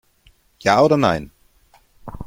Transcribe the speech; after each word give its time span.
Ja 0.63 0.81
oder 0.83 0.97
nein? 0.97 1.29